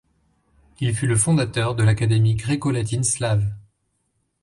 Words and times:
Il 0.79 0.95
fut 0.95 1.05
le 1.05 1.15
fondateur 1.15 1.75
de 1.75 1.83
l'académie 1.83 2.33
gréco-latine 2.33 3.03
slave. 3.03 3.53